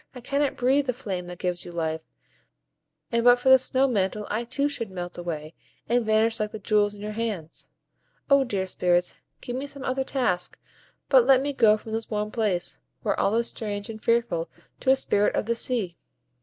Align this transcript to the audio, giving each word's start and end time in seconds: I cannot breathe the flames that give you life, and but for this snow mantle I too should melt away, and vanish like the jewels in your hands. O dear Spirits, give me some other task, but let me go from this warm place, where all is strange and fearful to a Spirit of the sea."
I 0.15 0.19
cannot 0.19 0.57
breathe 0.57 0.87
the 0.87 0.93
flames 0.93 1.27
that 1.27 1.37
give 1.37 1.63
you 1.63 1.71
life, 1.71 2.03
and 3.11 3.23
but 3.23 3.37
for 3.37 3.49
this 3.49 3.65
snow 3.65 3.87
mantle 3.87 4.25
I 4.31 4.45
too 4.45 4.67
should 4.67 4.89
melt 4.89 5.15
away, 5.15 5.53
and 5.87 6.03
vanish 6.03 6.39
like 6.39 6.51
the 6.51 6.57
jewels 6.57 6.95
in 6.95 7.01
your 7.03 7.11
hands. 7.11 7.69
O 8.27 8.43
dear 8.43 8.65
Spirits, 8.65 9.21
give 9.41 9.55
me 9.55 9.67
some 9.67 9.83
other 9.83 10.03
task, 10.03 10.57
but 11.07 11.27
let 11.27 11.39
me 11.39 11.53
go 11.53 11.77
from 11.77 11.91
this 11.91 12.09
warm 12.09 12.31
place, 12.31 12.79
where 13.03 13.19
all 13.19 13.35
is 13.35 13.49
strange 13.49 13.91
and 13.91 14.03
fearful 14.03 14.49
to 14.79 14.89
a 14.89 14.95
Spirit 14.95 15.35
of 15.35 15.45
the 15.45 15.53
sea." 15.53 15.95